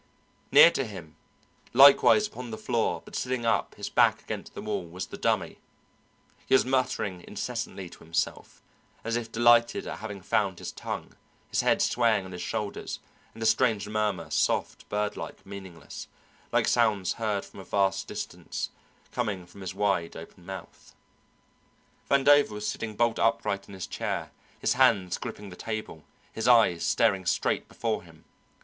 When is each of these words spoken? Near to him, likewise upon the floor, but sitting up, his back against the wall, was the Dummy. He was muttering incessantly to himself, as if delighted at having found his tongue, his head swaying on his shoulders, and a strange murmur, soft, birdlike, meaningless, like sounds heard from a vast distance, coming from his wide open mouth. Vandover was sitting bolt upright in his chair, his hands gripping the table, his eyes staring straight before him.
Near 0.51 0.71
to 0.71 0.83
him, 0.83 1.15
likewise 1.73 2.25
upon 2.25 2.49
the 2.49 2.57
floor, 2.57 3.03
but 3.05 3.15
sitting 3.15 3.45
up, 3.45 3.75
his 3.75 3.87
back 3.87 4.19
against 4.23 4.55
the 4.55 4.61
wall, 4.63 4.83
was 4.87 5.05
the 5.05 5.15
Dummy. 5.15 5.59
He 6.47 6.55
was 6.55 6.65
muttering 6.65 7.23
incessantly 7.27 7.87
to 7.91 7.99
himself, 8.03 8.63
as 9.03 9.15
if 9.15 9.31
delighted 9.31 9.85
at 9.85 9.99
having 9.99 10.23
found 10.23 10.57
his 10.57 10.71
tongue, 10.71 11.15
his 11.51 11.61
head 11.61 11.83
swaying 11.83 12.25
on 12.25 12.31
his 12.31 12.41
shoulders, 12.41 12.97
and 13.35 13.43
a 13.43 13.45
strange 13.45 13.87
murmur, 13.87 14.31
soft, 14.31 14.89
birdlike, 14.89 15.45
meaningless, 15.45 16.07
like 16.51 16.67
sounds 16.67 17.13
heard 17.21 17.45
from 17.45 17.59
a 17.59 17.63
vast 17.63 18.07
distance, 18.07 18.71
coming 19.11 19.45
from 19.45 19.61
his 19.61 19.75
wide 19.75 20.15
open 20.15 20.47
mouth. 20.47 20.95
Vandover 22.09 22.49
was 22.49 22.67
sitting 22.67 22.95
bolt 22.95 23.19
upright 23.19 23.67
in 23.67 23.75
his 23.75 23.85
chair, 23.85 24.31
his 24.57 24.73
hands 24.73 25.19
gripping 25.19 25.49
the 25.51 25.55
table, 25.55 26.03
his 26.33 26.47
eyes 26.47 26.83
staring 26.83 27.23
straight 27.23 27.67
before 27.67 28.01
him. 28.01 28.25